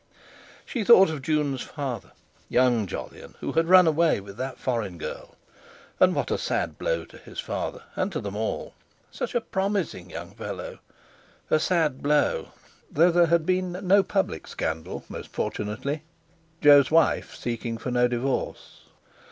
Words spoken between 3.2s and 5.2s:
who had run away with that foreign